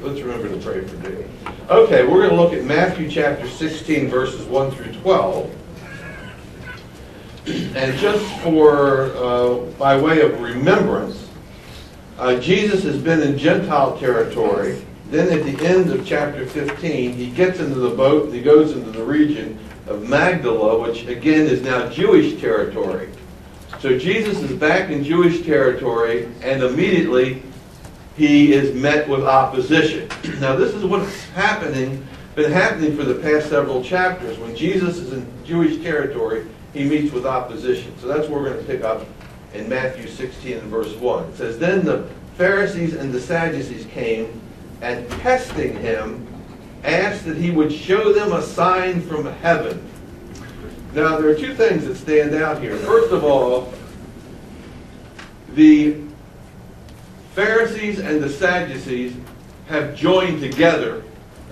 [0.00, 1.28] let's remember to pray for Dave.
[1.68, 5.54] Okay, we're going to look at Matthew chapter 16, verses 1 through 12.
[7.74, 11.28] And just for, uh, by way of remembrance,
[12.18, 14.84] uh, Jesus has been in Gentile territory.
[15.10, 18.72] Then at the end of chapter 15, he gets into the boat and he goes
[18.72, 23.08] into the region of Magdala, which again is now Jewish territory.
[23.80, 27.42] So Jesus is back in Jewish territory, and immediately
[28.18, 30.08] he is met with opposition.
[30.40, 34.38] Now this is what's happening, been happening for the past several chapters.
[34.38, 36.44] When Jesus is in Jewish territory,
[36.74, 37.96] he meets with opposition.
[37.98, 39.06] So that's what we're going to pick up
[39.54, 41.24] in Matthew 16 and verse 1.
[41.24, 44.40] It says, Then the Pharisees and the Sadducees came,
[44.80, 46.26] and testing him,
[46.84, 49.84] asked that he would show them a sign from heaven.
[50.92, 52.76] Now, there are two things that stand out here.
[52.76, 53.72] First of all,
[55.54, 56.07] the
[57.38, 59.14] Pharisees and the Sadducees
[59.68, 61.04] have joined together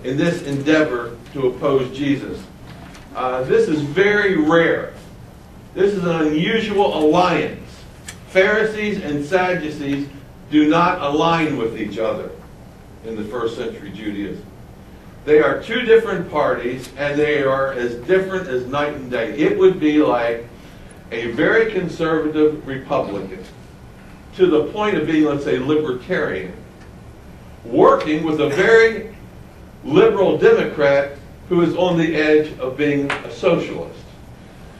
[0.03, 2.43] in this endeavor to oppose Jesus.
[3.15, 4.95] Uh, this is very rare.
[5.75, 7.71] This is an unusual alliance.
[8.31, 10.09] Pharisees and Sadducees
[10.51, 12.33] do not align with each other
[13.05, 14.45] in the first century Judaism.
[15.25, 19.39] They are two different parties, and they are as different as night and day.
[19.39, 20.49] It would be like
[21.13, 23.45] a very conservative Republican
[24.37, 26.55] to the point of being, let's say, libertarian,
[27.65, 29.15] working with a very
[29.85, 31.17] liberal Democrat
[31.49, 33.99] who is on the edge of being a socialist.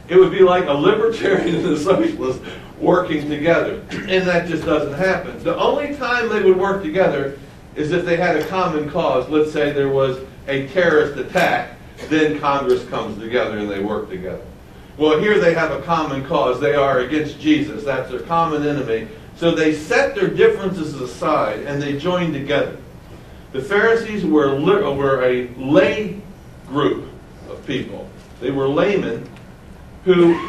[0.09, 2.41] It would be like a libertarian and a socialist
[2.79, 3.81] working together.
[3.91, 5.41] And that just doesn't happen.
[5.43, 7.37] The only time they would work together
[7.75, 9.27] is if they had a common cause.
[9.29, 11.77] Let's say there was a terrorist attack,
[12.09, 14.43] then Congress comes together and they work together.
[14.97, 16.59] Well, here they have a common cause.
[16.59, 17.83] They are against Jesus.
[17.83, 19.07] That's their common enemy.
[19.37, 22.77] So they set their differences aside and they joined together.
[23.51, 26.19] The Pharisees were, were a lay
[26.67, 27.09] group
[27.47, 28.09] of people.
[28.41, 29.29] They were laymen
[30.03, 30.39] who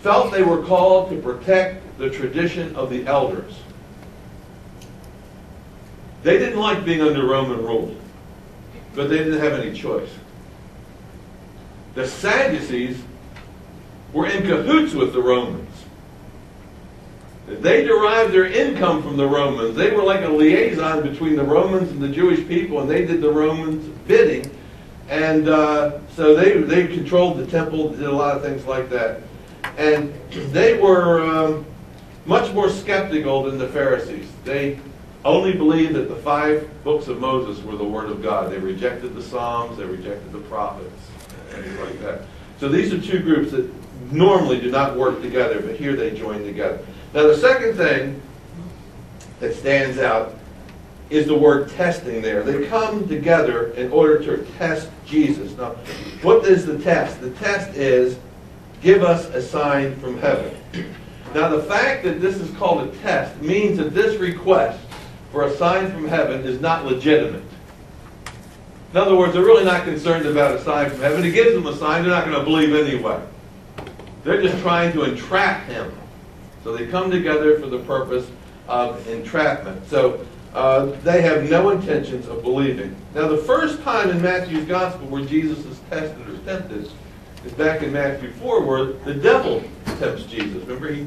[0.00, 3.54] felt they were called to protect the tradition of the elders.
[6.22, 7.96] They didn't like being under Roman rule,
[8.94, 10.10] but they didn't have any choice.
[11.94, 13.02] The Sadducees
[14.12, 15.79] were in cahoots with the Romans.
[17.58, 19.76] They derived their income from the Romans.
[19.76, 23.20] They were like a liaison between the Romans and the Jewish people, and they did
[23.20, 24.50] the Romans' bidding.
[25.08, 29.22] And uh, so they, they controlled the temple, did a lot of things like that.
[29.76, 31.66] And they were um,
[32.26, 34.28] much more skeptical than the Pharisees.
[34.44, 34.78] They
[35.24, 38.50] only believed that the five books of Moses were the Word of God.
[38.52, 41.10] They rejected the Psalms, they rejected the prophets,
[41.48, 42.22] things like that.
[42.58, 43.68] So these are two groups that
[44.12, 46.78] normally do not work together, but here they join together.
[47.12, 48.22] Now, the second thing
[49.40, 50.34] that stands out
[51.08, 52.44] is the word testing there.
[52.44, 55.56] They come together in order to test Jesus.
[55.56, 55.70] Now,
[56.22, 57.20] what is the test?
[57.20, 58.16] The test is
[58.80, 60.56] give us a sign from heaven.
[61.34, 64.80] Now, the fact that this is called a test means that this request
[65.32, 67.42] for a sign from heaven is not legitimate.
[68.92, 71.22] In other words, they're really not concerned about a sign from heaven.
[71.22, 73.20] He gives them a sign, they're not going to believe anyway.
[74.24, 75.92] They're just trying to entrap him.
[76.64, 78.30] So they come together for the purpose
[78.68, 79.86] of entrapment.
[79.88, 82.94] So uh, they have no intentions of believing.
[83.14, 86.90] Now, the first time in Matthew's gospel where Jesus is tested or tempted
[87.44, 89.62] is back in Matthew 4, where the devil
[89.98, 90.62] tempts Jesus.
[90.64, 91.06] Remember, he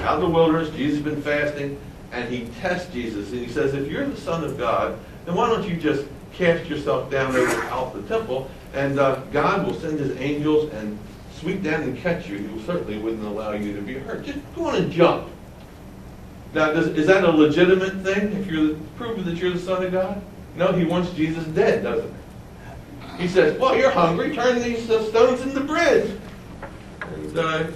[0.00, 1.80] out in the wilderness, Jesus has been fasting,
[2.12, 5.48] and he tests Jesus, and he says, if you're the Son of God, then why
[5.48, 9.98] don't you just cast yourself down over out the temple, and uh, God will send
[10.00, 10.98] his angels and
[11.42, 12.38] sweep down and catch you.
[12.38, 14.24] He certainly wouldn't allow you to be hurt.
[14.24, 15.28] Just go on and jump.
[16.54, 19.90] Now, does, is that a legitimate thing if you're proving that you're the Son of
[19.90, 20.22] God?
[20.56, 23.22] No, he wants Jesus dead, doesn't he?
[23.22, 24.34] He says, well, you're hungry.
[24.34, 26.18] Turn these uh, stones into bread.
[27.00, 27.66] And uh,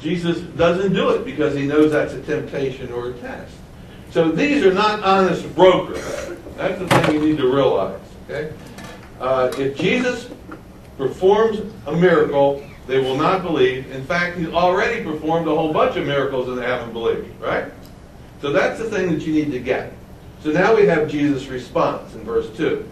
[0.00, 3.54] Jesus doesn't do it because he knows that's a temptation or a test.
[4.10, 6.32] So these are not honest brokers.
[6.56, 8.00] That's the thing you need to realize.
[8.24, 8.52] Okay?
[9.20, 10.30] Uh, if Jesus
[10.96, 13.90] performs a miracle, they will not believe.
[13.90, 17.72] In fact, he's already performed a whole bunch of miracles and they haven't believed, right?
[18.40, 19.92] So that's the thing that you need to get.
[20.42, 22.88] So now we have Jesus' response in verse 2.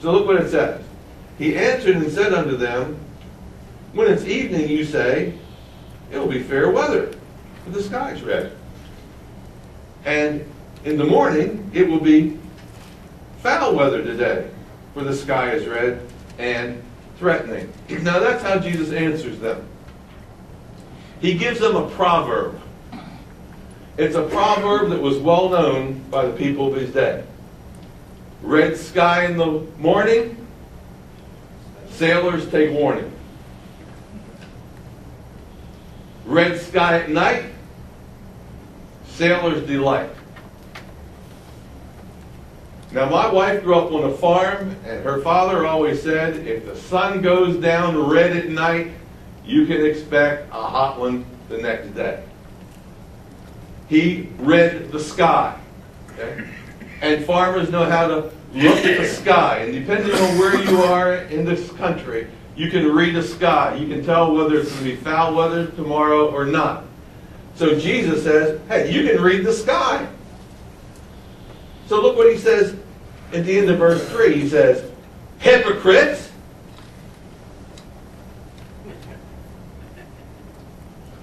[0.00, 0.84] So look what it says.
[1.38, 2.98] He answered and said unto them,
[3.92, 5.34] When it's evening, you say,
[6.10, 7.12] it will be fair weather,
[7.64, 8.52] for the sky is red.
[10.04, 10.44] And
[10.84, 12.38] in the morning, it will be
[13.38, 14.48] foul weather today,
[14.92, 16.06] for the sky is red
[16.38, 16.82] and
[17.18, 17.72] threatening.
[18.02, 19.66] Now that's how Jesus answers them.
[21.20, 22.60] He gives them a proverb.
[23.96, 27.24] It's a proverb that was well known by the people of his day.
[28.42, 30.36] Red sky in the morning,
[31.90, 33.10] sailors take warning.
[36.26, 37.44] Red sky at night,
[39.06, 40.10] sailors delight.
[42.94, 46.76] Now, my wife grew up on a farm, and her father always said, if the
[46.76, 48.92] sun goes down red at night,
[49.44, 52.22] you can expect a hot one the next day.
[53.88, 55.58] He read the sky.
[56.12, 56.48] Okay?
[57.02, 59.58] And farmers know how to look at the sky.
[59.58, 63.74] And depending on where you are in this country, you can read the sky.
[63.74, 66.84] You can tell whether it's going to be foul weather tomorrow or not.
[67.56, 70.06] So Jesus says, hey, you can read the sky.
[71.88, 72.76] So look what he says
[73.34, 74.40] at the end of verse 3.
[74.40, 74.90] He says,
[75.38, 76.30] hypocrites.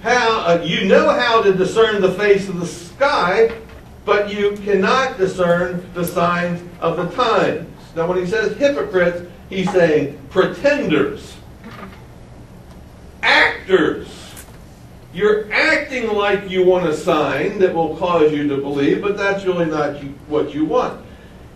[0.02, 3.56] How uh, you know how to discern the face of the sky,
[4.04, 7.68] but you cannot discern the signs of the times.
[7.94, 11.36] Now, when he says hypocrites, he's saying pretenders,
[13.22, 14.08] actors.
[15.14, 19.44] You're acting like you want a sign that will cause you to believe, but that's
[19.44, 21.04] really not what you want.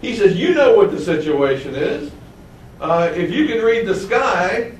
[0.00, 2.10] He says, You know what the situation is.
[2.80, 4.72] Uh, if you can read the sky,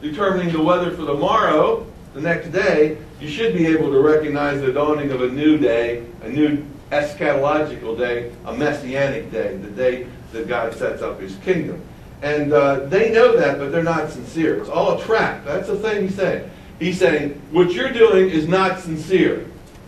[0.00, 4.60] determining the weather for the morrow, the next day, you should be able to recognize
[4.60, 10.06] the dawning of a new day, a new eschatological day, a messianic day, the day
[10.32, 11.82] that God sets up his kingdom.
[12.22, 14.58] And uh, they know that, but they're not sincere.
[14.58, 15.44] It's all a trap.
[15.44, 16.50] That's the thing he's saying.
[16.78, 19.46] He's saying, what you're doing is not sincere.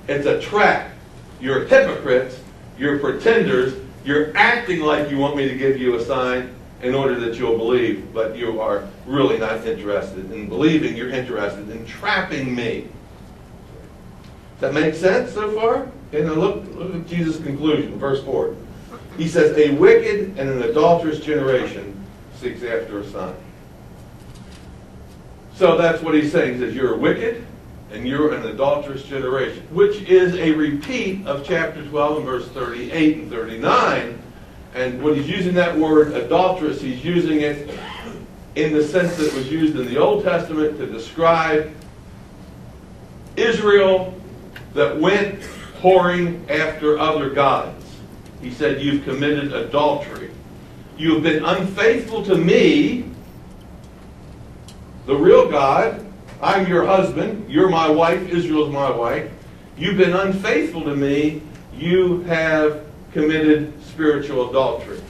[0.08, 0.90] It's a trap.
[1.40, 2.38] You're hypocrites.
[2.78, 3.74] You're pretenders.
[4.04, 7.58] You're acting like you want me to give you a sign in order that you'll
[7.58, 10.96] believe, but you are really not interested in believing.
[10.96, 12.88] You're interested in trapping me.
[14.60, 15.90] That make sense so far?
[16.12, 18.56] Now look, look at Jesus' conclusion, verse 4.
[19.16, 22.04] He says, A wicked and an adulterous generation
[22.36, 23.34] seeks after a sign.
[25.54, 26.54] So that's what he's saying.
[26.54, 27.44] He says, You're wicked
[27.92, 33.16] and you're an adulterous generation, which is a repeat of chapter 12 and verse 38
[33.18, 34.22] and 39.
[34.74, 37.68] And when he's using that word adulterous, he's using it
[38.54, 41.72] in the sense that it was used in the Old Testament to describe
[43.36, 44.14] Israel
[44.74, 45.40] that went
[45.80, 47.84] whoring after other gods.
[48.40, 50.30] He said, You've committed adultery.
[50.96, 53.10] You have been unfaithful to me,
[55.06, 56.06] the real God.
[56.42, 57.50] I'm your husband.
[57.50, 58.28] You're my wife.
[58.28, 59.30] Israel's my wife.
[59.76, 61.42] You've been unfaithful to me.
[61.74, 65.00] You have committed spiritual adultery.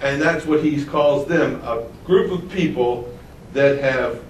[0.00, 3.12] And that's what he calls them a group of people
[3.52, 4.22] that have,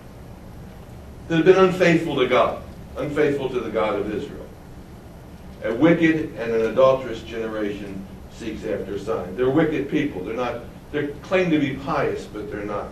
[1.28, 2.62] that have been unfaithful to God,
[2.96, 4.46] unfaithful to the God of Israel.
[5.64, 9.36] A wicked and an adulterous generation seeks after a sign.
[9.36, 10.22] They're wicked people.
[10.22, 10.60] They're not,
[10.92, 12.88] they claim to be pious, but they're not.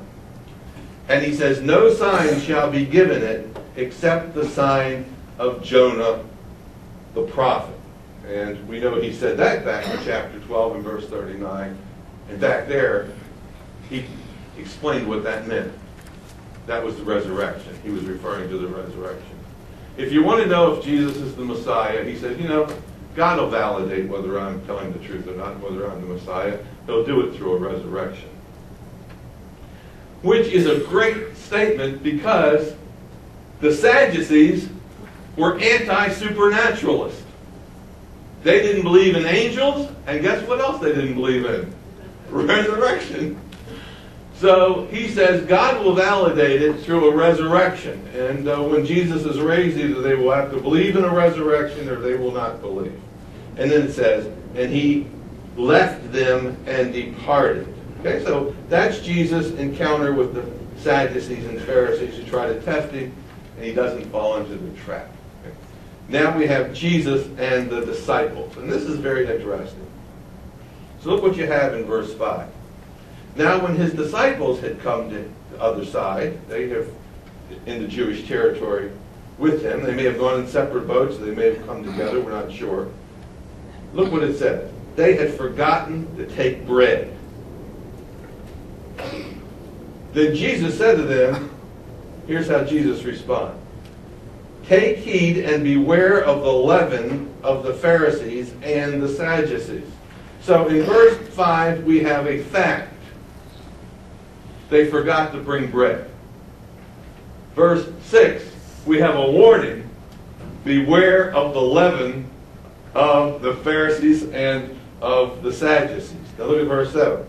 [1.08, 5.04] And he says, No sign shall be given it except the sign
[5.38, 6.24] of Jonah
[7.14, 7.74] the prophet.
[8.26, 11.76] And we know he said that back in chapter 12 and verse 39.
[12.30, 13.10] And back there,
[13.90, 14.06] he
[14.58, 15.72] explained what that meant.
[16.66, 17.78] That was the resurrection.
[17.82, 19.38] He was referring to the resurrection.
[19.96, 22.66] If you want to know if Jesus is the Messiah, he said, you know,
[23.14, 26.58] God will validate whether I'm telling the truth or not, whether I'm the Messiah.
[26.86, 28.30] He'll do it through a resurrection.
[30.24, 32.74] Which is a great statement because
[33.60, 34.68] the Sadducees
[35.36, 37.22] were anti-supernaturalists.
[38.42, 41.74] They didn't believe in angels, and guess what else they didn't believe in?
[42.30, 43.38] Resurrection.
[44.36, 48.06] So he says God will validate it through a resurrection.
[48.14, 51.88] And uh, when Jesus is raised, either they will have to believe in a resurrection
[51.88, 52.98] or they will not believe.
[53.56, 54.26] And then it says,
[54.56, 55.06] and he
[55.56, 57.73] left them and departed.
[58.04, 60.44] Okay, so that's Jesus' encounter with the
[60.82, 63.14] Sadducees and Pharisees who try to test him,
[63.56, 65.08] and he doesn't fall into the trap.
[65.40, 65.56] Okay.
[66.10, 68.58] Now we have Jesus and the disciples.
[68.58, 69.86] And this is very interesting.
[71.00, 72.46] So look what you have in verse 5.
[73.36, 76.86] Now when his disciples had come to the other side, they have
[77.64, 78.90] in the Jewish territory
[79.38, 79.82] with him.
[79.82, 82.90] They may have gone in separate boats, they may have come together, we're not sure.
[83.94, 84.70] Look what it says.
[84.94, 87.16] They had forgotten to take bread.
[90.12, 91.50] Then Jesus said to them,
[92.26, 93.58] here's how Jesus responded.
[94.66, 99.88] Take heed and beware of the leaven of the Pharisees and the Sadducees.
[100.40, 102.92] So in verse 5, we have a fact.
[104.70, 106.10] They forgot to bring bread.
[107.54, 108.44] Verse 6,
[108.86, 109.88] we have a warning.
[110.64, 112.30] Beware of the leaven
[112.94, 116.16] of the Pharisees and of the Sadducees.
[116.38, 117.26] Now look at verse 7.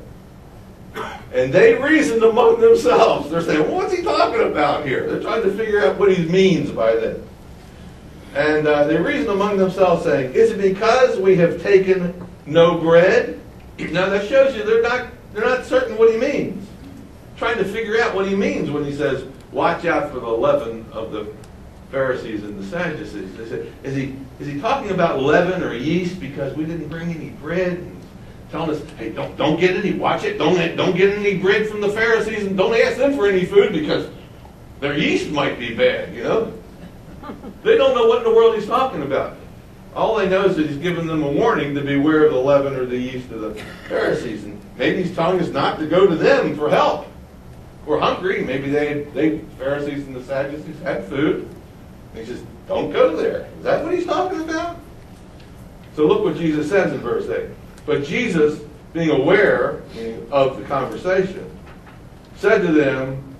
[1.33, 3.29] And they reasoned among themselves.
[3.29, 5.07] They're saying, what's he talking about here?
[5.07, 7.21] They're trying to figure out what he means by this.
[8.35, 13.39] And uh, they reasoned among themselves, saying, Is it because we have taken no bread?
[13.79, 16.67] Now that shows you they're not they're not certain what he means.
[17.37, 20.85] Trying to figure out what he means when he says, Watch out for the leaven
[20.91, 21.27] of the
[21.91, 23.35] Pharisees and the Sadducees.
[23.37, 27.11] They said, Is he is he talking about leaven or yeast because we didn't bring
[27.11, 27.89] any bread?
[28.55, 31.81] Telling us, hey, don't don't get any, watch it, don't don't get any bread from
[31.81, 34.07] the Pharisees and don't ask them for any food because
[34.79, 36.53] their yeast might be bad, you know?
[37.63, 39.35] They don't know what in the world he's talking about.
[39.93, 42.75] All they know is that he's giving them a warning to beware of the leaven
[42.75, 44.45] or the yeast of the Pharisees.
[44.45, 47.07] And maybe he's telling us not to go to them for help.
[47.85, 48.41] We're hungry.
[48.41, 51.45] Maybe they, they Pharisees and the Sadducees had food.
[52.13, 53.49] And he says, don't go there.
[53.57, 54.77] Is that what he's talking about?
[55.97, 57.49] So look what Jesus says in verse 8.
[57.85, 58.59] But Jesus,
[58.93, 59.81] being aware
[60.31, 61.49] of the conversation,
[62.35, 63.35] said to them,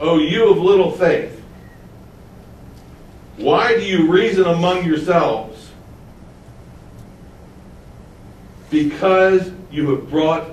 [0.00, 1.42] O you of little faith,
[3.36, 5.70] why do you reason among yourselves?
[8.70, 10.50] Because you have brought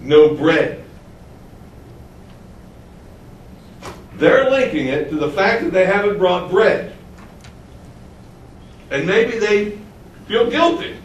[0.00, 0.82] no bread.
[4.14, 6.94] They're linking it to the fact that they haven't brought bread.
[8.90, 9.78] And maybe they
[10.26, 10.96] feel guilty.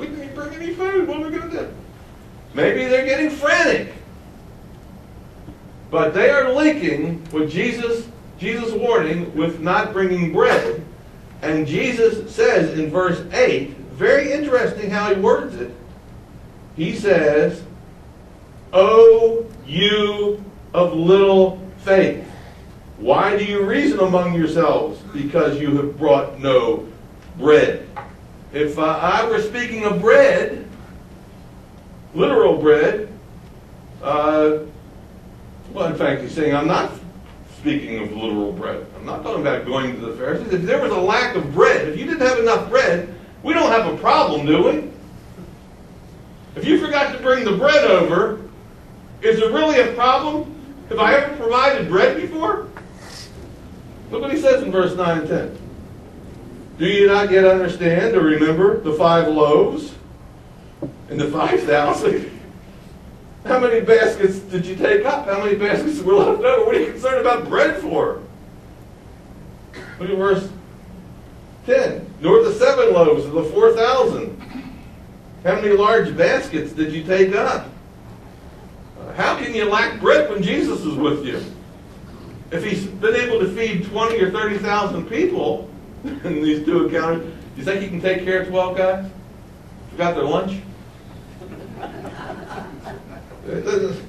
[0.00, 1.06] We didn't bring any food.
[1.06, 1.74] What are we going to do?
[2.54, 3.92] Maybe they're getting frantic.
[5.90, 8.06] But they are linking with Jesus
[8.40, 10.82] Jesus' warning with not bringing bread.
[11.42, 15.74] And Jesus says in verse 8, very interesting how he words it.
[16.74, 17.62] He says,
[18.72, 20.42] O you
[20.72, 22.26] of little faith,
[22.96, 25.00] why do you reason among yourselves?
[25.12, 26.88] Because you have brought no
[27.38, 27.86] bread.
[28.52, 30.66] If uh, I were speaking of bread,
[32.14, 33.08] literal bread,
[34.02, 34.58] uh,
[35.72, 36.92] well, in fact, he's saying, I'm not
[37.58, 38.84] speaking of literal bread.
[38.96, 40.52] I'm not talking about going to the Pharisees.
[40.52, 43.70] If there was a lack of bread, if you didn't have enough bread, we don't
[43.70, 44.90] have a problem, do we?
[46.56, 48.40] If you forgot to bring the bread over,
[49.22, 50.56] is there really a problem?
[50.88, 52.66] Have I ever provided bread before?
[54.10, 55.58] Look what he says in verse 9 and 10.
[56.80, 59.94] Do you not yet understand or remember the five loaves
[61.10, 62.40] and the five thousand?
[63.44, 65.26] How many baskets did you take up?
[65.26, 66.64] How many baskets were left over?
[66.64, 68.22] What are you concerned about bread for?
[69.98, 70.48] Look at verse
[71.66, 72.14] 10.
[72.22, 74.40] Nor the seven loaves of the 4,000.
[75.44, 77.68] How many large baskets did you take up?
[79.16, 81.44] How can you lack bread when Jesus is with you?
[82.50, 85.70] If he's been able to feed 20 or 30,000 people
[86.24, 89.10] in these two encounters, do you think he can take care of 12 guys?
[89.90, 90.60] Forgot their lunch?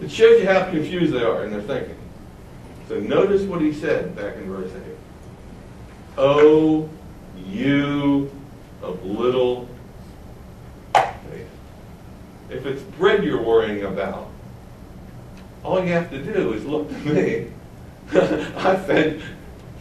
[0.00, 1.96] It shows you how confused they are in their thinking.
[2.88, 4.82] So notice what he said back in verse 8.
[6.16, 6.88] Oh,
[7.46, 8.30] you
[8.80, 9.68] of little
[10.94, 11.48] faith.
[12.48, 14.30] If it's bread you're worrying about,
[15.64, 17.46] all you have to do is look to me.
[18.12, 19.20] I fed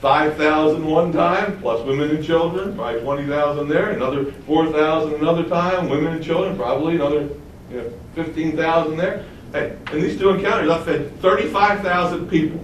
[0.02, 6.14] 5,000 one time, plus women and children, probably 20,000 there, another 4,000 another time, women
[6.14, 7.30] and children, probably another
[7.72, 9.26] you know, 15,000 there.
[9.52, 12.64] Hey, in these two encounters, I fed 35,000 people.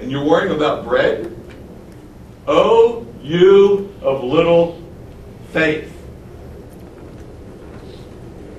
[0.00, 1.34] And you're worrying about bread?
[2.46, 4.82] Oh, you of little
[5.52, 5.90] faith.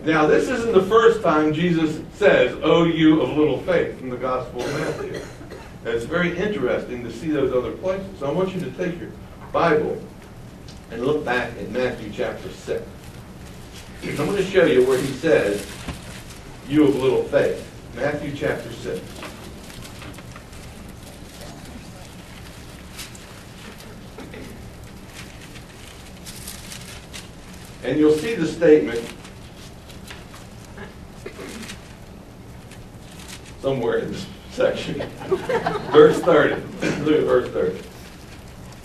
[0.05, 4.17] Now, this isn't the first time Jesus says, Oh, you of little faith, in the
[4.17, 5.21] Gospel of Matthew.
[5.85, 8.07] And it's very interesting to see those other places.
[8.17, 9.11] So I want you to take your
[9.53, 10.01] Bible
[10.89, 12.83] and look back in Matthew chapter 6.
[14.03, 15.63] I'm going to show you where he says,
[16.67, 17.71] you of little faith.
[17.95, 18.99] Matthew chapter 6.
[27.83, 29.13] And you'll see the statement
[33.61, 34.25] somewhere in this
[34.55, 34.99] section.
[35.91, 36.55] verse 30.
[37.03, 37.81] Look at verse 30.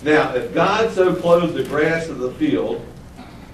[0.03, 2.85] Now, if God so clothes the grass of the field,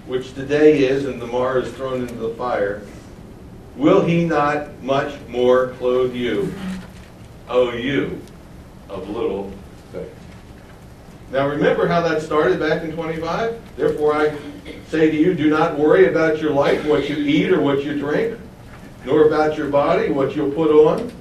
[0.07, 2.83] which today is, and tomorrow is thrown into the fire,
[3.77, 6.55] will he not much more clothe you,
[7.49, 8.21] O you
[8.89, 9.53] of little
[9.93, 10.15] faith?
[11.33, 13.61] Now remember how that started back in 25?
[13.77, 14.37] Therefore I
[14.89, 17.99] say to you, do not worry about your life, what you eat or what you
[17.99, 18.39] drink,
[19.05, 21.13] nor about your body, what you'll put on.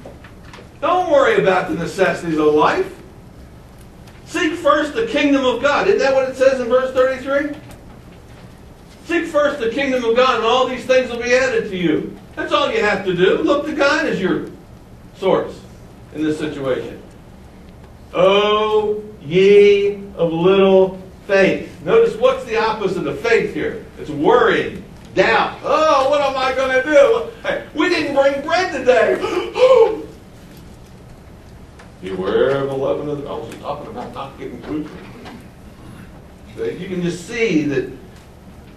[0.81, 2.93] Don't worry about the necessities of life.
[4.25, 5.87] Seek first the kingdom of God.
[5.87, 7.57] Isn't that what it says in verse 33?
[9.05, 12.17] Seek first the kingdom of God, and all these things will be added to you.
[12.35, 13.37] That's all you have to do.
[13.37, 14.49] Look to God as your
[15.15, 15.59] source
[16.13, 17.01] in this situation.
[18.13, 21.81] Oh, ye of little faith.
[21.83, 23.85] Notice what's the opposite of faith here?
[23.99, 25.59] It's worry, doubt.
[25.63, 27.47] Oh, what am I going to do?
[27.47, 29.19] Hey, we didn't bring bread today.
[29.57, 30.04] Oh,
[32.05, 33.27] Beware of the leaven of the...
[33.27, 34.87] I was talking about not getting food.
[36.57, 37.91] You can just see that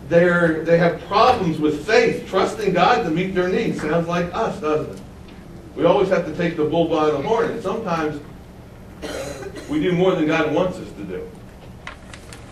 [0.08, 3.80] they're, they have problems with faith, trusting God to meet their needs.
[3.80, 5.02] Sounds like us, doesn't it?
[5.76, 8.20] We always have to take the bull by the horn, and sometimes
[9.68, 11.30] we do more than God wants us to do.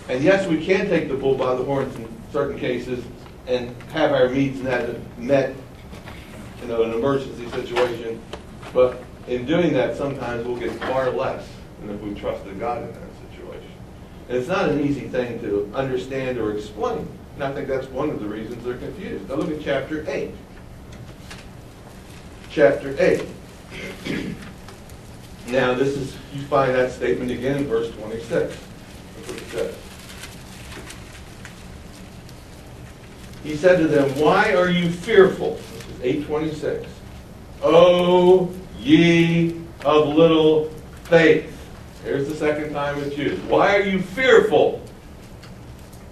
[0.08, 3.02] And yes, we can take the bull by the horns in certain cases
[3.46, 8.20] and have our needs met, in an emergency situation.
[8.74, 11.48] But in doing that, sometimes we'll get far less
[11.80, 13.70] than if we trusted God in that situation.
[14.28, 17.08] And it's not an easy thing to understand or explain.
[17.34, 19.28] And I think that's one of the reasons they're confused.
[19.28, 20.30] Now look at chapter 8.
[22.50, 23.24] Chapter 8.
[25.48, 28.30] now this is, you find that statement again in verse 26.
[28.30, 29.76] That's what it says.
[33.42, 35.54] He said to them, Why are you fearful?
[35.54, 36.88] This is 826.
[37.62, 38.52] Oh,
[38.86, 40.70] ye of little
[41.04, 41.52] faith.
[42.04, 43.42] Here's the second time it's used.
[43.44, 44.80] Why are you fearful?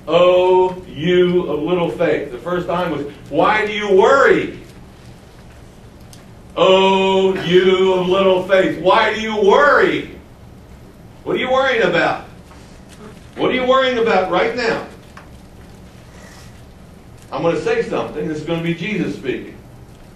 [0.06, 2.32] Oh, you of little faith.
[2.32, 4.58] The first time was, why do you worry?
[6.56, 8.82] Oh, you of little faith.
[8.82, 10.18] Why do you worry?
[11.22, 12.24] What are you worrying about?
[13.36, 14.86] What are you worrying about right now?
[17.32, 18.28] I'm going to say something.
[18.28, 19.56] This is going to be Jesus speaking.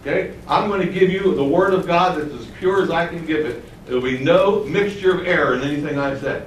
[0.01, 0.35] Okay?
[0.47, 3.25] I'm going to give you the Word of God that's as pure as I can
[3.27, 3.65] give it.
[3.87, 6.45] There will be no mixture of error in anything I say.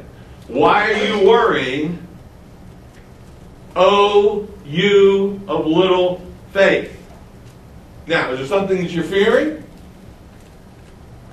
[0.48, 2.08] Why are you worrying
[3.76, 6.98] O you of little faith.
[8.08, 9.64] Now, is there something that you're fearing?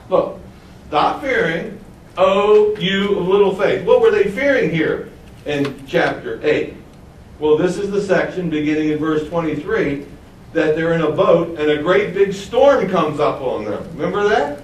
[0.08, 0.38] Look,
[0.88, 1.78] stop fearing.
[2.16, 3.84] O you of little faith.
[3.84, 5.10] What were they fearing here
[5.46, 6.74] in chapter 8?
[7.38, 10.06] Well, this is the section beginning in verse 23
[10.52, 13.84] that they're in a boat and a great big storm comes up on them.
[13.96, 14.62] Remember that?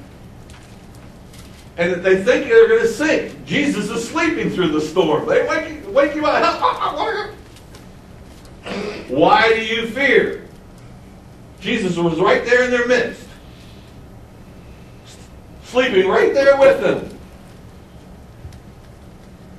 [1.77, 3.45] And they think they're going to sink.
[3.45, 5.27] Jesus is sleeping through the storm.
[5.27, 7.31] They wake, wake you up.
[9.09, 10.49] Why do you fear?
[11.61, 13.27] Jesus was right there in their midst,
[15.65, 17.19] sleeping right there with them.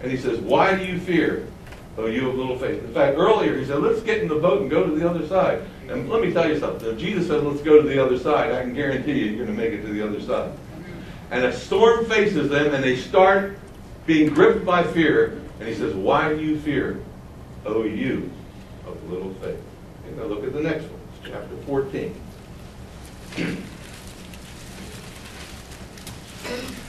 [0.02, 1.48] And he says, Why do you fear,
[1.98, 2.84] oh, you of little faith?
[2.84, 5.28] In fact, earlier he said, Let's get in the boat and go to the other
[5.28, 5.64] side.
[5.90, 6.90] And let me tell you something.
[6.90, 9.56] If Jesus says, Let's go to the other side, I can guarantee you you're going
[9.56, 10.52] to make it to the other side.
[11.32, 13.58] And a storm faces them, and they start
[14.06, 15.42] being gripped by fear.
[15.60, 17.04] And he says, Why do you fear,
[17.66, 18.32] oh, you
[18.88, 19.60] of little faith.
[20.06, 21.00] Okay, now look at the next one.
[21.22, 22.22] It's chapter 14.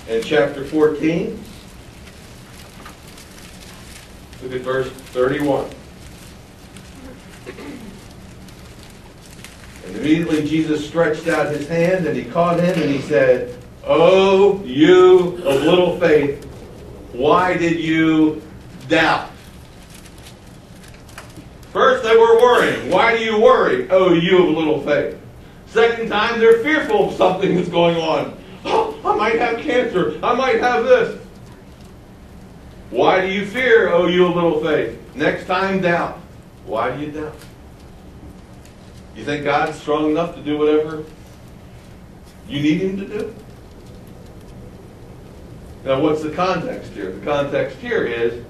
[0.09, 1.45] In chapter 14,
[4.43, 5.71] look at verse 31.
[9.97, 15.37] Immediately Jesus stretched out his hand and he caught him and he said, Oh, you
[15.45, 16.45] of little faith,
[17.13, 18.43] why did you
[18.89, 19.31] doubt?
[21.73, 22.91] First, they were worrying.
[22.91, 23.89] Why do you worry?
[23.91, 25.19] Oh, you of little faith.
[25.67, 28.37] Second time, they're fearful of something that's going on.
[28.65, 30.19] Oh, I might have cancer.
[30.23, 31.21] I might have this.
[32.91, 34.99] Why do you fear, oh, you of little faith?
[35.15, 36.19] Next time, doubt.
[36.65, 37.35] Why do you doubt?
[39.17, 41.05] You think God's strong enough to do whatever
[42.49, 43.35] you need Him to do?
[45.85, 47.13] Now, what's the context here?
[47.13, 48.45] The context here is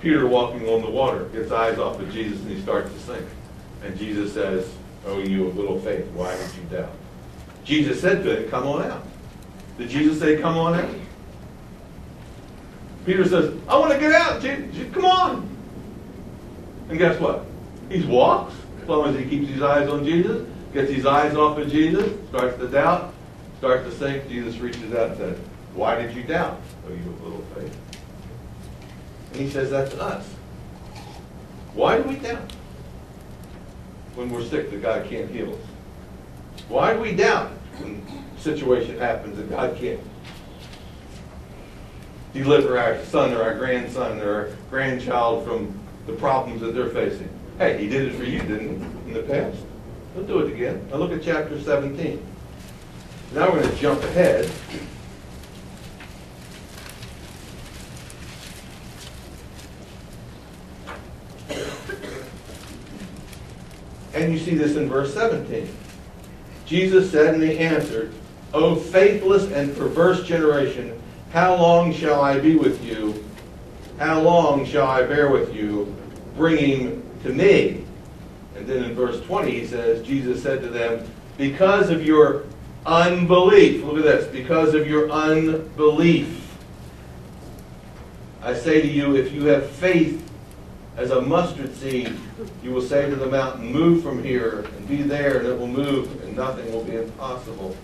[0.00, 3.26] Peter walking on the water gets eyes off of Jesus and he starts to sink.
[3.82, 4.70] And Jesus says,
[5.06, 6.92] Oh, you of little faith, why did you doubt?
[7.64, 9.04] Jesus said to him, Come on out.
[9.78, 10.94] Did Jesus say, Come on out?
[13.06, 14.42] Peter says, I want to get out.
[14.42, 15.48] Jesus, come on.
[16.88, 17.46] And guess what?
[17.88, 18.54] He walks
[18.86, 22.08] as long as he keeps his eyes on Jesus, gets his eyes off of Jesus,
[22.28, 23.12] starts to doubt,
[23.58, 24.28] starts to sink.
[24.28, 25.38] Jesus reaches out and says,
[25.74, 26.60] Why did you doubt?
[26.86, 27.76] Oh, you of little faith.
[29.32, 30.32] And he says that to us.
[31.74, 32.52] Why do we doubt
[34.14, 35.60] when we're sick that God can't heal us?
[36.68, 40.00] Why do we doubt when a situation happens that God can't
[42.32, 47.35] deliver our son or our grandson or our grandchild from the problems that they're facing?
[47.58, 49.56] Hey, he did it for you, didn't he, in the past?
[50.14, 50.86] He'll do it again.
[50.90, 52.22] Now look at chapter 17.
[53.32, 54.50] Now we're going to jump ahead.
[64.12, 65.66] And you see this in verse 17.
[66.66, 68.12] Jesus said, and he answered,
[68.52, 71.00] O faithless and perverse generation,
[71.32, 73.24] how long shall I be with you?
[73.98, 75.94] How long shall I bear with you?
[76.36, 77.84] Bring him to me.
[78.56, 82.44] And then in verse 20 he says, Jesus said to them, Because of your
[82.86, 86.42] unbelief, look at this, because of your unbelief,
[88.42, 90.22] I say to you, if you have faith
[90.96, 92.16] as a mustard seed,
[92.62, 95.66] you will say to the mountain, Move from here and be there, and it will
[95.66, 97.76] move, and nothing will be impossible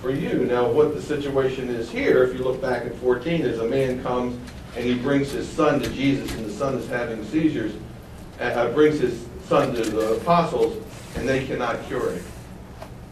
[0.00, 0.44] for you.
[0.44, 4.02] Now, what the situation is here, if you look back at 14, is a man
[4.02, 4.38] comes
[4.76, 7.72] and he brings his son to Jesus, and the son is having seizures,
[8.40, 10.76] uh, brings his son to the apostles,
[11.16, 12.24] and they cannot cure him.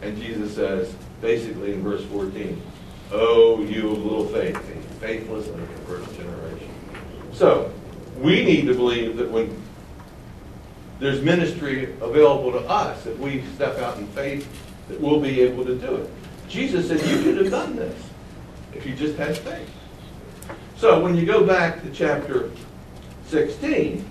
[0.03, 2.61] And Jesus says, basically in verse 14,
[3.13, 4.59] Oh, you of little faith,
[5.01, 6.69] faithless and perverse generation.
[7.33, 7.73] So,
[8.19, 9.57] we need to believe that when
[10.99, 14.49] there's ministry available to us, if we step out in faith,
[14.89, 16.11] that we'll be able to do it.
[16.49, 18.03] Jesus said, You could have done this
[18.75, 19.71] if you just had faith.
[20.77, 22.51] So when you go back to chapter
[23.27, 24.09] 16,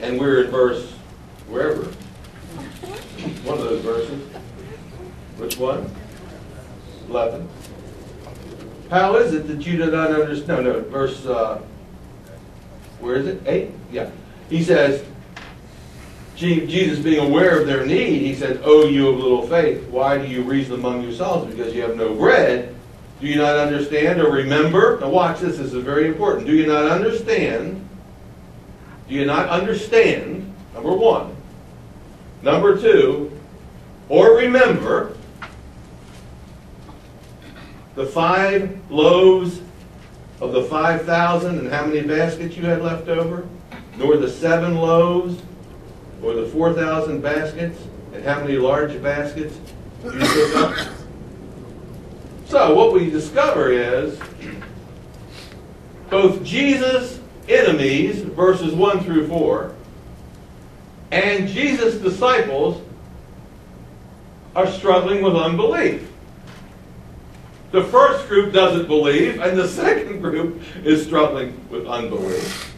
[0.00, 0.90] and we're in verse
[1.48, 1.84] wherever,
[3.44, 4.22] one of those verses.
[5.38, 5.90] Which one?
[7.08, 7.48] 11.
[8.90, 10.64] How is it that you do not understand?
[10.64, 11.60] No, no, verse, uh,
[13.00, 13.42] where is it?
[13.46, 13.70] 8?
[13.92, 14.10] Yeah.
[14.48, 15.04] He says,
[16.36, 20.26] Jesus being aware of their need, he said, Oh, you of little faith, why do
[20.26, 21.52] you reason among yourselves?
[21.52, 22.74] Because you have no bread.
[23.20, 25.00] Do you not understand or remember?
[25.00, 26.46] Now watch this, this is very important.
[26.46, 27.82] Do you not understand?
[29.08, 30.52] Do you not understand?
[30.74, 31.36] Number one.
[32.42, 33.32] Number two,
[34.08, 35.16] or remember
[37.94, 39.60] the five loaves
[40.40, 43.48] of the 5,000 and how many baskets you had left over?
[43.96, 45.40] Nor the seven loaves
[46.22, 47.78] or the 4,000 baskets
[48.12, 49.58] and how many large baskets
[50.04, 50.88] you took up?
[52.46, 54.20] So what we discover is
[56.10, 59.74] both Jesus' enemies, verses 1 through 4,
[61.10, 62.82] and Jesus' disciples
[64.54, 66.10] are struggling with unbelief.
[67.72, 72.74] The first group doesn't believe, and the second group is struggling with unbelief.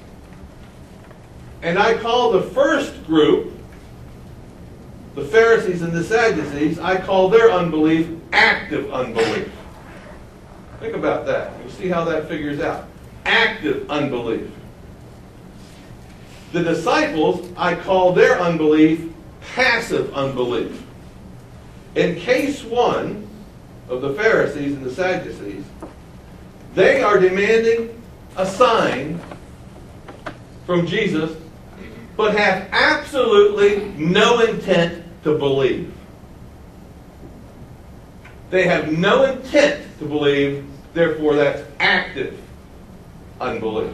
[1.62, 3.52] And I call the first group,
[5.14, 9.50] the Pharisees and the Sadducees, I call their unbelief active unbelief.
[10.80, 11.52] Think about that.
[11.60, 12.88] You'll see how that figures out.
[13.24, 14.48] Active unbelief.
[16.52, 19.12] The disciples, I call their unbelief
[19.54, 20.82] passive unbelief.
[21.94, 23.28] In case one
[23.88, 25.64] of the Pharisees and the Sadducees,
[26.74, 28.02] they are demanding
[28.36, 29.20] a sign
[30.66, 31.36] from Jesus
[32.16, 35.92] but have absolutely no intent to believe.
[38.50, 42.38] They have no intent to believe, therefore, that's active
[43.40, 43.92] unbelief.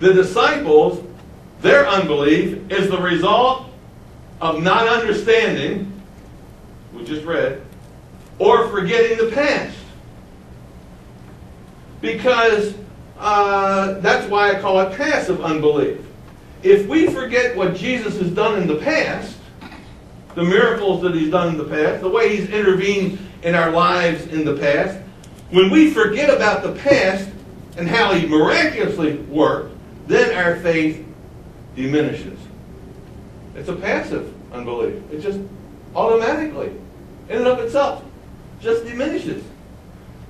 [0.00, 1.06] The disciples,
[1.60, 3.66] their unbelief is the result
[4.40, 6.02] of not understanding,
[6.92, 7.62] we just read,
[8.38, 9.76] or forgetting the past.
[12.00, 12.74] Because
[13.18, 16.00] uh, that's why I call it passive unbelief
[16.62, 19.36] if we forget what Jesus has done in the past,
[20.34, 24.26] the miracles that he's done in the past, the way he's intervened in our lives
[24.26, 24.98] in the past,
[25.50, 27.28] when we forget about the past
[27.76, 29.74] and how he miraculously worked,
[30.10, 31.06] then our faith
[31.76, 32.38] diminishes.
[33.54, 35.02] It's a passive unbelief.
[35.12, 35.38] It just
[35.94, 36.72] automatically,
[37.28, 38.04] in and of itself,
[38.60, 39.44] just diminishes.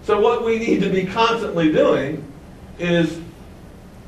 [0.02, 2.24] So what we need to be constantly doing
[2.78, 3.20] is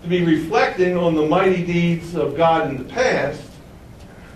[0.03, 3.43] to be reflecting on the mighty deeds of God in the past.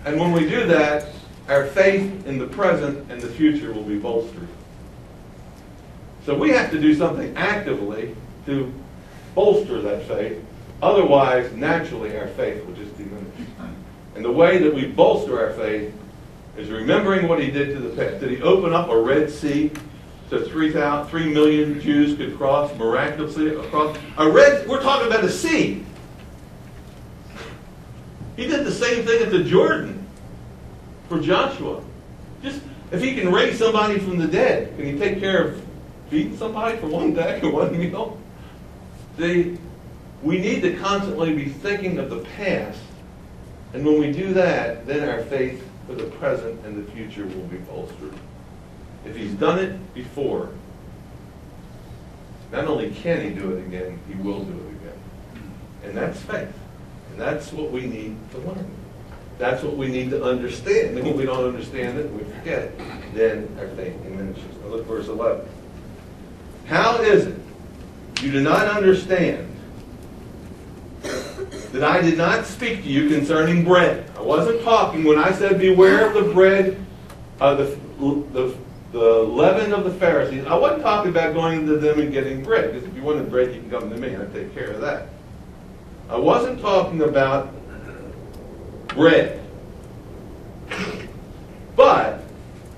[0.05, 1.07] And when we do that,
[1.49, 4.47] our faith in the present and the future will be bolstered.
[6.25, 8.73] So we have to do something actively to
[9.33, 10.43] bolster that faith.
[10.81, 13.25] Otherwise, naturally, our faith will just diminish.
[14.15, 15.93] And the way that we bolster our faith
[16.55, 18.19] is remembering what he did to the past.
[18.19, 19.71] Did he open up a Red Sea
[20.29, 23.97] so 3, 3 million Jews could cross miraculously across.
[24.17, 25.85] A red, we're talking about a sea.
[28.35, 30.05] He did the same thing at the Jordan
[31.07, 31.81] for Joshua.
[32.43, 32.61] Just
[32.91, 35.61] if he can raise somebody from the dead, can he take care of
[36.09, 38.19] feeding somebody for one day or one meal?
[39.17, 39.57] See,
[40.23, 42.79] we need to constantly be thinking of the past.
[43.73, 47.45] And when we do that, then our faith for the present and the future will
[47.47, 48.13] be bolstered.
[49.05, 50.49] If he's done it before,
[52.51, 54.99] not only can he do it again, he will do it again.
[55.83, 56.53] And that's faith.
[57.11, 58.71] And that's what we need to learn.
[59.37, 60.97] That's what we need to understand.
[60.97, 62.81] And when we don't understand it, we forget it,
[63.13, 64.43] then everything diminishes.
[64.63, 65.47] Now look verse 11.
[66.65, 67.39] How is it
[68.21, 69.47] you do not understand
[71.71, 74.09] that I did not speak to you concerning bread?
[74.17, 76.83] I wasn't talking when I said beware of the bread,
[77.39, 78.55] uh, the, the,
[78.91, 80.45] the leaven of the Pharisees.
[80.45, 83.53] I wasn't talking about going to them and getting bread, because if you wanted bread,
[83.53, 85.09] you can come to me and I take care of that.
[86.09, 87.53] I wasn't talking about
[88.89, 89.41] bread.
[91.75, 92.23] But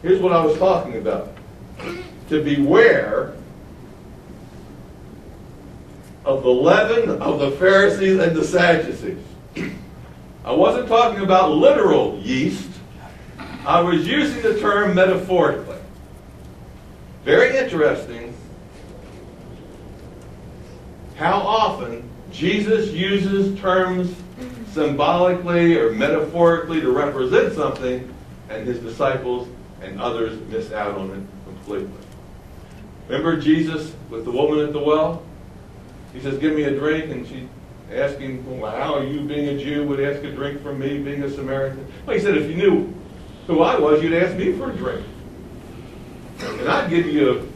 [0.02, 1.32] here's what I was talking about.
[2.30, 3.36] To beware
[6.30, 9.18] of the leaven of the Pharisees and the Sadducees.
[10.46, 12.70] I wasn't talking about literal yeast.
[13.66, 15.80] I was using the term metaphorically.
[17.26, 18.36] Very interesting
[21.16, 24.16] how often Jesus uses terms
[24.72, 28.14] symbolically or metaphorically to represent something,
[28.50, 29.48] and his disciples
[29.82, 31.90] and others miss out on it completely.
[33.08, 35.24] Remember Jesus with the woman at the well?
[36.20, 37.48] He says, Give me a drink, and she
[37.94, 41.24] asking, well, How are you, being a Jew, would ask a drink from me, being
[41.24, 41.88] a Samaritan?
[42.06, 42.94] Well, he said, If you knew
[43.48, 45.06] who I was, you'd ask me for a drink.
[46.42, 47.50] And I'd give you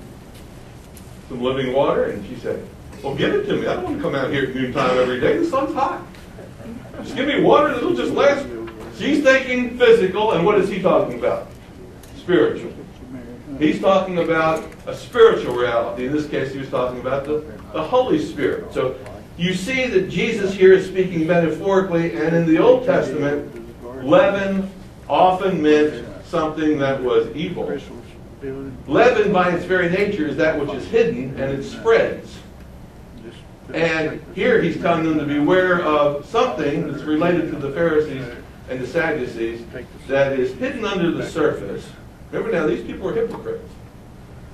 [1.27, 2.05] some living water.
[2.05, 2.65] And she said,
[3.03, 3.67] Well, give it to me.
[3.67, 5.37] I don't want to come out here at noontime every day.
[5.39, 6.01] The sun's hot.
[7.01, 8.47] Just give me water that'll just last.
[8.97, 11.49] She's thinking physical, and what is he talking about?
[12.15, 12.71] Spiritual.
[13.59, 16.05] He's talking about a spiritual reality.
[16.05, 18.71] In this case, he was talking about the, the Holy Spirit.
[18.73, 18.95] So
[19.37, 23.51] you see that Jesus here is speaking metaphorically, and in the Old Testament,
[24.05, 24.69] leaven
[25.09, 27.65] often meant something that was evil.
[28.87, 32.37] Leaven, by its very nature, is that which is hidden and it spreads.
[33.73, 38.25] And here he's telling them to beware of something that's related to the Pharisees
[38.69, 39.65] and the Sadducees
[40.07, 41.89] that is hidden under the surface.
[42.31, 43.71] Remember now, these people are hypocrites.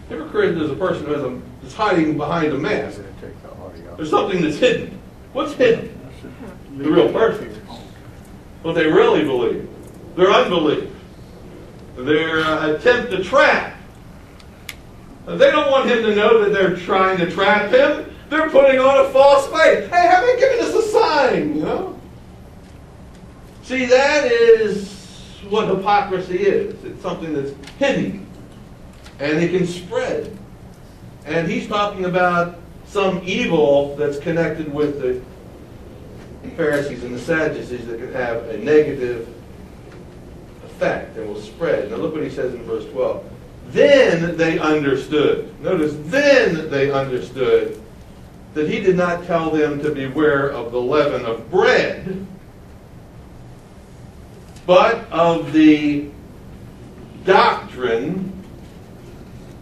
[0.09, 2.99] Hypocrite is a person who has a, is hiding behind a mask.
[3.95, 4.99] There's something that's hidden.
[5.33, 5.95] What's hidden?
[6.77, 7.53] The real person.
[8.63, 9.69] What they really believe.
[10.15, 10.89] Their unbelief.
[11.95, 13.77] Their uh, attempt to trap.
[15.27, 18.11] They don't want him to know that they're trying to trap him.
[18.29, 19.91] They're putting on a false faith.
[19.91, 21.55] Hey, have they given us a sign?
[21.55, 21.99] You know?
[23.61, 24.91] See, that is
[25.49, 26.83] what hypocrisy is.
[26.83, 28.28] It's something that's hidden
[29.19, 30.35] and it can spread.
[31.25, 35.21] And he's talking about some evil that's connected with the
[36.55, 39.27] Pharisees and the Sadducees that could have a negative
[40.65, 41.91] effect and will spread.
[41.91, 43.23] Now look what he says in verse 12.
[43.67, 45.59] Then they understood.
[45.61, 47.79] Notice, then they understood
[48.53, 52.25] that he did not tell them to beware of the leaven of bread,
[54.65, 56.09] but of the
[57.25, 58.38] doctrine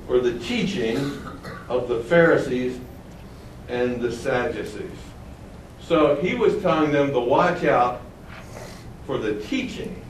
[0.07, 1.11] or the teaching
[1.67, 2.79] of the Pharisees
[3.67, 4.89] and the Sadducees.
[5.81, 8.01] So he was telling them to watch out
[9.05, 10.01] for the teaching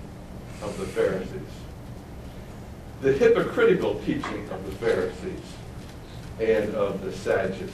[0.62, 1.32] of the Pharisees,
[3.02, 5.54] the hypocritical teaching of the Pharisees
[6.40, 7.72] and of the Sadducees.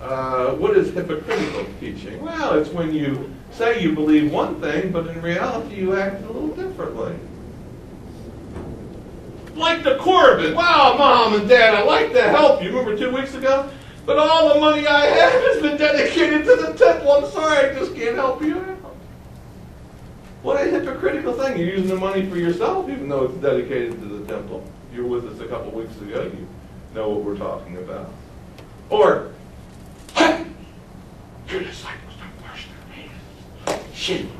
[0.00, 2.22] Uh, what is hypocritical teaching?
[2.22, 6.26] Well, it's when you say you believe one thing, but in reality you act a
[6.26, 7.14] little differently.
[9.58, 10.54] Like the Corban.
[10.54, 12.68] Wow, Mom and Dad, I'd like to help you.
[12.68, 13.68] Remember two weeks ago?
[14.06, 17.10] But all the money I have has been dedicated to the temple.
[17.10, 18.94] I'm sorry, I just can't help you out.
[20.42, 21.58] What a hypocritical thing.
[21.58, 24.64] You're using the money for yourself, even though it's dedicated to the temple.
[24.94, 26.22] You were with us a couple weeks ago.
[26.22, 26.46] You
[26.94, 28.12] know what we're talking about.
[28.90, 29.32] Or,
[30.16, 33.84] your disciples don't wash their hands.
[33.92, 34.30] Shame.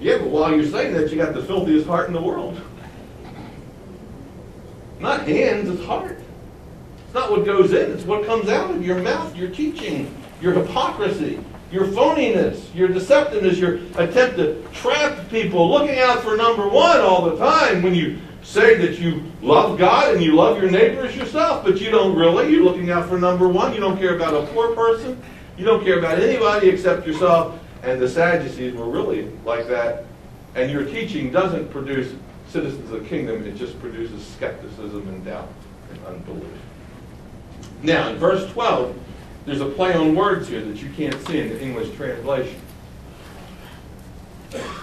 [0.00, 2.60] Yeah, but while you're saying that, you got the filthiest heart in the world.
[5.02, 6.16] Not hands, it's heart.
[7.04, 10.52] It's not what goes in, it's what comes out of your mouth, your teaching, your
[10.52, 11.40] hypocrisy,
[11.72, 17.28] your phoniness, your deceptiveness, your attempt to trap people, looking out for number one all
[17.28, 21.64] the time when you say that you love God and you love your neighbors yourself,
[21.64, 22.52] but you don't really.
[22.52, 23.74] You're looking out for number one.
[23.74, 25.20] You don't care about a poor person.
[25.58, 27.58] You don't care about anybody except yourself.
[27.82, 30.04] And the Sadducees were really like that.
[30.54, 32.14] And your teaching doesn't produce
[32.52, 35.48] citizens of the kingdom, it just produces skepticism and doubt
[35.90, 36.44] and unbelief.
[37.82, 38.94] Now, in verse 12,
[39.46, 42.60] there's a play on words here that you can't see in the English translation.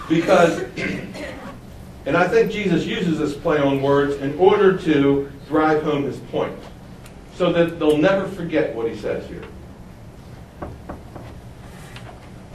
[0.08, 0.58] Because,
[2.06, 6.18] and I think Jesus uses this play on words in order to drive home his
[6.18, 6.58] point,
[7.36, 9.44] so that they'll never forget what he says here.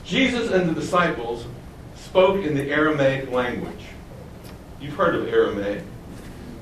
[0.04, 1.46] Jesus and the disciples
[1.96, 3.86] spoke in the Aramaic language.
[4.80, 5.84] You've heard of Aramaic.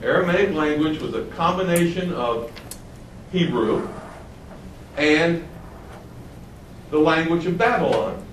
[0.01, 2.51] Aramaic language was a combination of
[3.31, 3.87] Hebrew
[4.97, 5.47] and
[6.91, 8.23] the language of Babylon.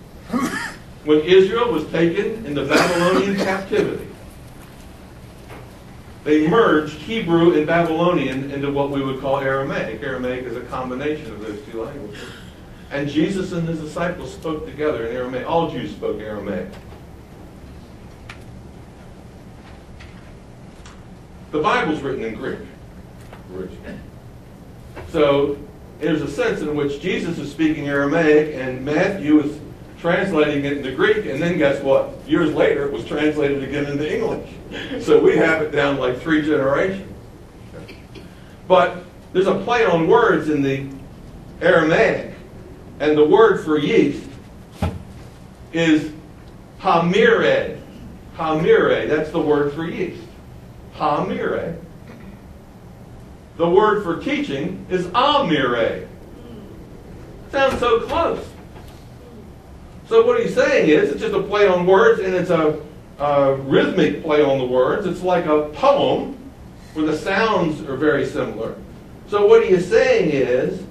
[1.05, 4.07] When Israel was taken into Babylonian captivity,
[6.25, 10.03] they merged Hebrew and Babylonian into what we would call Aramaic.
[10.03, 12.23] Aramaic is a combination of those two languages.
[12.91, 15.49] And Jesus and his disciples spoke together in Aramaic.
[15.49, 16.69] All Jews spoke Aramaic.
[21.51, 22.61] The Bible's written in Greek
[23.55, 23.99] originally.
[25.09, 25.59] So
[25.99, 29.59] there's a sense in which Jesus is speaking Aramaic and Matthew is
[30.01, 32.15] translating it into Greek, and then guess what?
[32.27, 34.49] Years later, it was translated again into English.
[35.05, 37.07] So we have it down like three generations.
[38.67, 40.87] But there's a play on words in the
[41.61, 42.35] Aramaic,
[43.01, 44.29] and the word for yeast
[45.73, 46.13] is
[46.81, 47.79] hamire.
[48.37, 50.23] Hamire, that's the word for yeast.
[51.01, 51.77] Hamire.
[53.57, 56.07] The word for teaching is amire.
[57.51, 58.47] Sounds so close.
[60.09, 62.79] So what he's saying is, it's just a play on words, and it's a,
[63.19, 65.07] a rhythmic play on the words.
[65.07, 66.37] It's like a poem
[66.93, 68.77] where the sounds are very similar.
[69.29, 70.83] So what he is saying is,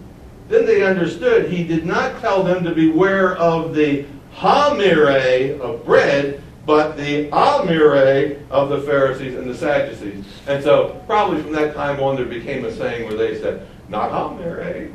[0.48, 6.42] then they understood he did not tell them to beware of the hamire of bread,
[6.70, 10.24] but the amire of the Pharisees and the Sadducees.
[10.46, 14.12] And so probably from that time on there became a saying where they said, not
[14.12, 14.94] hamire,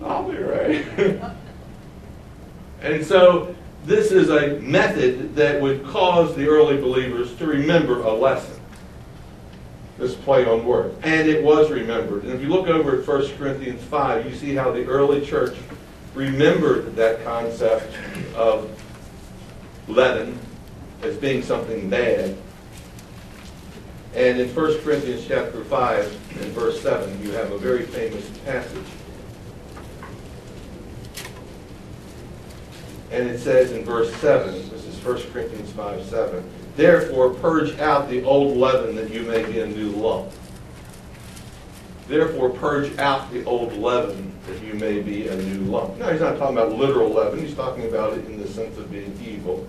[0.00, 1.34] amire.
[2.80, 8.12] and so this is a method that would cause the early believers to remember a
[8.12, 8.60] lesson.
[9.98, 10.94] This play on words.
[11.02, 12.22] And it was remembered.
[12.22, 15.56] And if you look over at 1 Corinthians 5, you see how the early church
[16.14, 17.96] remembered that concept
[18.36, 18.70] of
[19.88, 20.38] leaven
[21.06, 22.36] as being something bad.
[24.14, 28.86] And in 1 Corinthians chapter 5 and verse 7, you have a very famous passage.
[33.10, 38.10] And it says in verse 7, this is 1 Corinthians 5, 7, Therefore purge out
[38.10, 40.30] the old leaven that you may be a new lump.
[42.08, 45.96] Therefore purge out the old leaven that you may be a new lump.
[45.98, 48.90] Now he's not talking about literal leaven, he's talking about it in the sense of
[48.90, 49.66] being evil.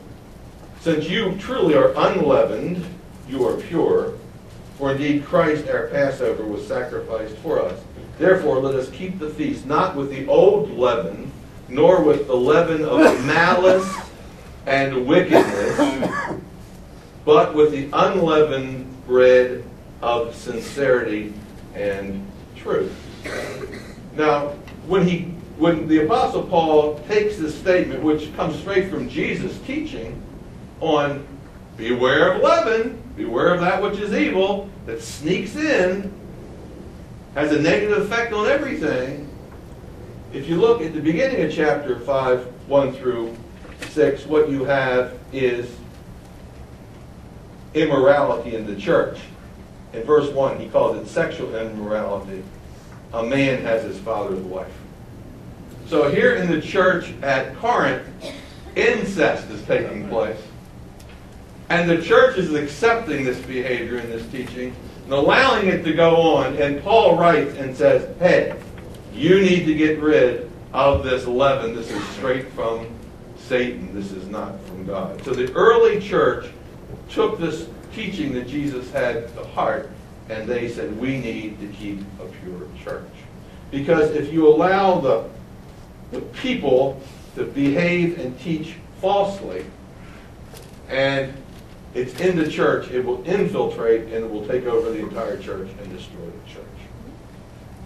[0.87, 2.81] Since you truly are unleavened,
[3.27, 4.13] you are pure.
[4.77, 7.77] For indeed Christ our Passover was sacrificed for us.
[8.17, 11.29] Therefore let us keep the feast not with the old leaven,
[11.67, 13.97] nor with the leaven of malice
[14.65, 16.39] and wickedness,
[17.25, 19.65] but with the unleavened bread
[20.01, 21.33] of sincerity
[21.75, 22.95] and truth.
[24.15, 24.53] Now,
[24.87, 30.23] when he when the apostle Paul takes this statement, which comes straight from Jesus' teaching
[30.79, 31.25] on
[31.75, 36.11] beware of leaven, beware of that which is evil, that sneaks in,
[37.35, 39.29] has a negative effect on everything.
[40.33, 43.37] If you look at the beginning of chapter 5, 1 through
[43.89, 45.75] 6, what you have is
[47.73, 49.19] immorality in the church.
[49.93, 52.43] In verse 1, he calls it sexual immorality.
[53.13, 54.71] A man has his father's wife.
[55.87, 58.05] So here in the church at Corinth,
[58.75, 60.39] incest is taking place.
[61.69, 66.15] And the church is accepting this behavior and this teaching and allowing it to go
[66.15, 66.55] on.
[66.57, 68.57] And Paul writes and says, hey,
[69.13, 71.75] you need to get rid of this leaven.
[71.75, 72.87] This is straight from
[73.37, 73.93] Satan.
[73.93, 75.23] This is not from God.
[75.25, 76.49] So the early church
[77.09, 79.91] took this teaching that Jesus had to heart
[80.29, 83.03] and they said, we need to keep a pure church.
[83.71, 85.29] Because if you allow the,
[86.11, 87.01] the people
[87.35, 89.65] to behave and teach falsely,
[90.89, 91.33] and
[91.97, 95.67] it's in the church, it will infiltrate and it will take over the entire church
[95.81, 96.63] and destroy the church.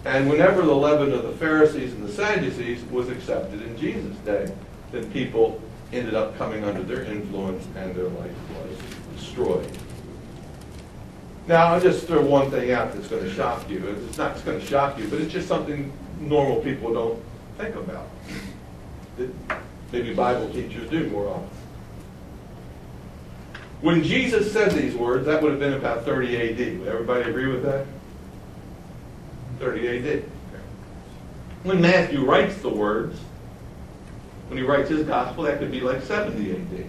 [0.04, 4.52] And whenever the leaven of the Pharisees and the Sadducees was accepted in Jesus' day,
[4.90, 5.62] then people
[5.94, 8.78] ended up coming under their influence and their life was
[9.16, 9.78] destroyed.
[11.46, 13.84] Now, I'll just throw one thing out that's going to shock you.
[14.08, 15.90] It's not going to shock you, but it's just something
[16.20, 17.22] normal people don't
[17.56, 18.08] think about.
[19.16, 19.30] That
[19.90, 21.61] maybe Bible teachers do more often.
[23.82, 26.78] When Jesus said these words, that would have been about 30 AD.
[26.78, 27.84] Would everybody agree with that?
[29.58, 30.24] 30 AD.
[31.64, 33.18] When Matthew writes the words,
[34.48, 36.86] when he writes his gospel, that could be like 70 AD,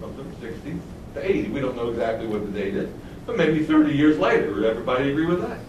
[0.00, 0.78] something 60
[1.14, 1.48] to 80.
[1.50, 2.90] We don't know exactly what the date is,
[3.24, 4.52] but maybe 30 years later.
[4.52, 5.60] Would everybody agree with that?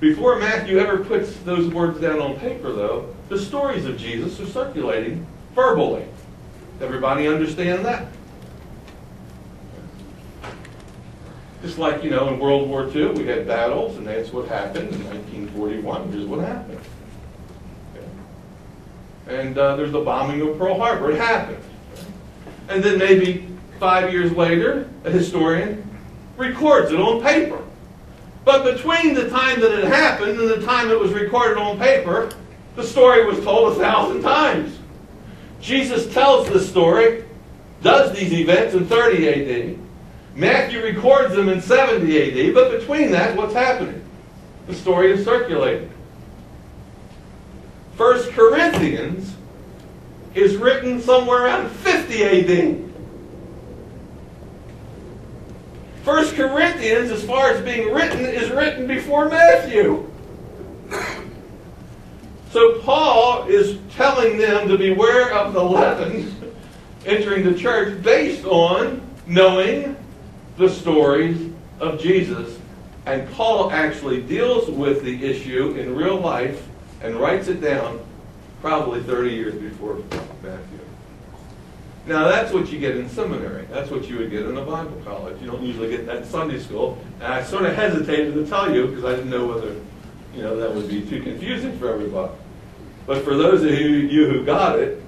[0.00, 4.46] Before Matthew ever puts those words down on paper, though, the stories of Jesus are
[4.46, 6.06] circulating verbally.
[6.80, 8.06] Everybody understand that?
[11.64, 14.90] Just like, you know, in World War II, we had battles, and that's what happened
[14.90, 16.12] in 1941.
[16.12, 16.78] Here's what happened.
[19.26, 21.12] And uh, there's the bombing of Pearl Harbor.
[21.12, 21.62] It happened.
[22.68, 23.48] And then maybe
[23.80, 25.88] five years later, a historian
[26.36, 27.62] records it on paper.
[28.44, 32.30] But between the time that it happened and the time it was recorded on paper,
[32.76, 34.78] the story was told a thousand times.
[35.62, 37.24] Jesus tells the story,
[37.80, 39.83] does these events in 30 AD.
[40.36, 44.04] Matthew records them in 70 AD, but between that, what's happening?
[44.66, 45.90] The story is circulated.
[47.96, 49.34] First Corinthians
[50.34, 52.90] is written somewhere around 50 AD.
[56.02, 60.10] First Corinthians, as far as being written, is written before Matthew.
[62.50, 66.34] So Paul is telling them to beware of the leaven
[67.06, 69.96] entering the church based on knowing
[70.56, 71.50] the stories
[71.80, 72.58] of Jesus.
[73.06, 76.66] And Paul actually deals with the issue in real life
[77.02, 78.00] and writes it down
[78.60, 79.96] probably 30 years before
[80.42, 80.78] Matthew.
[82.06, 83.66] Now that's what you get in seminary.
[83.70, 85.40] That's what you would get in a Bible college.
[85.40, 86.98] You don't usually get that in Sunday school.
[87.20, 89.74] And I sort of hesitated to tell you because I didn't know whether,
[90.34, 92.32] you know, that would be too confusing for everybody.
[93.06, 95.02] But for those of you who got it,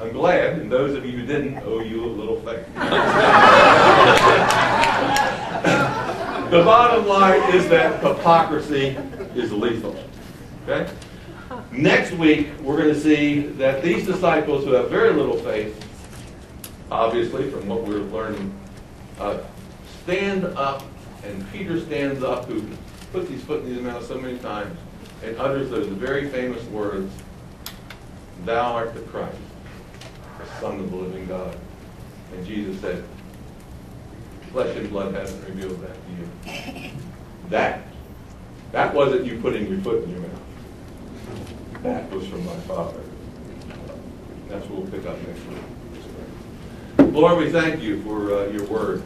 [0.00, 2.66] I'm glad, and those of you who didn't owe you a little favor.
[6.52, 8.96] the bottom line is that hypocrisy
[9.34, 9.96] is lethal.
[10.68, 10.90] Okay?
[11.70, 15.82] Next week, we're going to see that these disciples who have very little faith
[16.92, 18.52] obviously, from what we're learning,
[19.18, 19.38] uh,
[20.02, 20.84] stand up,
[21.24, 22.62] and Peter stands up, who
[23.12, 24.78] puts his foot in his mouth so many times,
[25.24, 27.10] and utters those very famous words,
[28.44, 29.38] Thou art the Christ,
[30.38, 31.56] the Son of the living God.
[32.34, 33.04] And Jesus said,
[34.52, 36.90] Flesh and blood hasn't revealed that to you.
[37.48, 37.82] That,
[38.72, 41.82] that wasn't you putting your foot in your mouth.
[41.82, 43.00] That was from my Father.
[44.48, 47.14] That's what we'll pick up next week.
[47.14, 49.02] Lord, we thank you for uh, your word.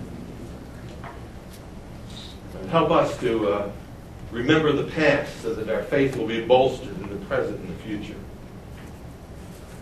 [2.70, 3.70] Help us to uh,
[4.32, 7.82] remember the past so that our faith will be bolstered in the present and the
[7.82, 8.18] future.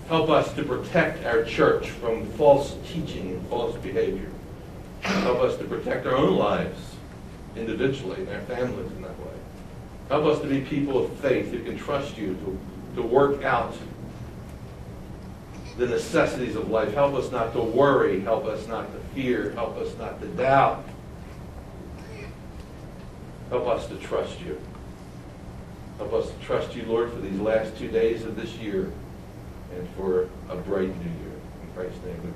[0.09, 4.31] Help us to protect our church from false teaching and false behavior.
[5.05, 6.97] Help us to protect our own lives
[7.57, 9.35] individually and our families in that way.
[10.09, 12.59] Help us to be people of faith who can trust you to,
[12.97, 13.75] to work out
[15.77, 16.95] the necessities of life.
[16.95, 18.21] Help us not to worry.
[18.21, 19.51] Help us not to fear.
[19.51, 20.85] Help us not to doubt.
[23.51, 24.61] Help us to trust you.
[25.99, 28.91] Help us to trust you, Lord, for these last two days of this year
[29.77, 31.35] and for a bright new year.
[31.63, 32.35] In Christ's name.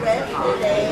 [0.00, 0.87] Red